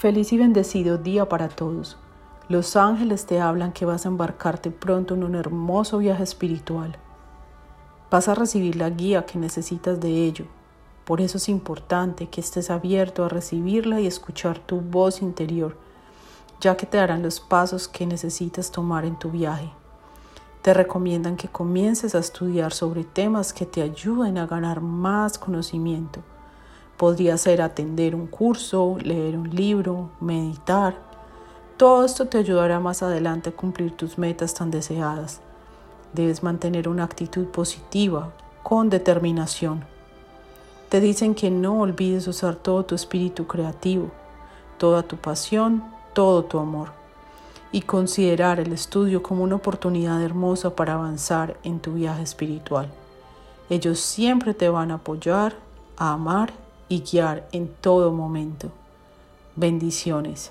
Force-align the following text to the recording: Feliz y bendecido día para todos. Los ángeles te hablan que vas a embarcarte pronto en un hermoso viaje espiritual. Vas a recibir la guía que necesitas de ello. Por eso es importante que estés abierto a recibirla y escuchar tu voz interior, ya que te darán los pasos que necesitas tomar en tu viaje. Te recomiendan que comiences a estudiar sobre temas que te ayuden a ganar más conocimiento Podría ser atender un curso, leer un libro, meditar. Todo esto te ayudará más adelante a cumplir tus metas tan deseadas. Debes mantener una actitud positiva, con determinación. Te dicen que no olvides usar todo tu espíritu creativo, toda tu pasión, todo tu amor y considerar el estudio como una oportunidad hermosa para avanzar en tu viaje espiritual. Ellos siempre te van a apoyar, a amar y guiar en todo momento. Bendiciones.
Feliz 0.00 0.32
y 0.32 0.38
bendecido 0.38 0.96
día 0.96 1.28
para 1.28 1.50
todos. 1.50 1.98
Los 2.48 2.74
ángeles 2.74 3.26
te 3.26 3.38
hablan 3.38 3.72
que 3.72 3.84
vas 3.84 4.06
a 4.06 4.08
embarcarte 4.08 4.70
pronto 4.70 5.12
en 5.12 5.22
un 5.24 5.34
hermoso 5.34 5.98
viaje 5.98 6.22
espiritual. 6.22 6.96
Vas 8.10 8.26
a 8.26 8.34
recibir 8.34 8.76
la 8.76 8.88
guía 8.88 9.26
que 9.26 9.38
necesitas 9.38 10.00
de 10.00 10.24
ello. 10.24 10.46
Por 11.04 11.20
eso 11.20 11.36
es 11.36 11.50
importante 11.50 12.30
que 12.30 12.40
estés 12.40 12.70
abierto 12.70 13.26
a 13.26 13.28
recibirla 13.28 14.00
y 14.00 14.06
escuchar 14.06 14.58
tu 14.58 14.80
voz 14.80 15.20
interior, 15.20 15.76
ya 16.62 16.78
que 16.78 16.86
te 16.86 16.96
darán 16.96 17.22
los 17.22 17.38
pasos 17.38 17.86
que 17.86 18.06
necesitas 18.06 18.70
tomar 18.70 19.04
en 19.04 19.18
tu 19.18 19.30
viaje. 19.30 19.70
Te 20.62 20.72
recomiendan 20.72 21.36
que 21.36 21.48
comiences 21.48 22.14
a 22.14 22.20
estudiar 22.20 22.72
sobre 22.72 23.04
temas 23.04 23.52
que 23.52 23.66
te 23.66 23.82
ayuden 23.82 24.38
a 24.38 24.46
ganar 24.46 24.80
más 24.80 25.36
conocimiento 25.36 26.22
Podría 27.00 27.38
ser 27.38 27.62
atender 27.62 28.14
un 28.14 28.26
curso, 28.26 28.98
leer 29.00 29.38
un 29.38 29.48
libro, 29.48 30.10
meditar. 30.20 30.98
Todo 31.78 32.04
esto 32.04 32.26
te 32.26 32.36
ayudará 32.36 32.78
más 32.78 33.02
adelante 33.02 33.48
a 33.48 33.56
cumplir 33.56 33.96
tus 33.96 34.18
metas 34.18 34.52
tan 34.52 34.70
deseadas. 34.70 35.40
Debes 36.12 36.42
mantener 36.42 36.90
una 36.90 37.04
actitud 37.04 37.46
positiva, 37.46 38.34
con 38.62 38.90
determinación. 38.90 39.82
Te 40.90 41.00
dicen 41.00 41.34
que 41.34 41.50
no 41.50 41.80
olvides 41.80 42.28
usar 42.28 42.56
todo 42.56 42.84
tu 42.84 42.94
espíritu 42.94 43.46
creativo, 43.46 44.10
toda 44.76 45.02
tu 45.02 45.16
pasión, 45.16 45.82
todo 46.12 46.44
tu 46.44 46.58
amor 46.58 46.90
y 47.72 47.80
considerar 47.80 48.60
el 48.60 48.74
estudio 48.74 49.22
como 49.22 49.42
una 49.42 49.56
oportunidad 49.56 50.22
hermosa 50.22 50.76
para 50.76 50.92
avanzar 50.92 51.56
en 51.62 51.80
tu 51.80 51.94
viaje 51.94 52.24
espiritual. 52.24 52.92
Ellos 53.70 54.00
siempre 54.00 54.52
te 54.52 54.68
van 54.68 54.90
a 54.90 54.96
apoyar, 54.96 55.54
a 55.96 56.12
amar 56.12 56.52
y 56.90 57.00
guiar 57.00 57.48
en 57.52 57.68
todo 57.68 58.12
momento. 58.12 58.70
Bendiciones. 59.56 60.50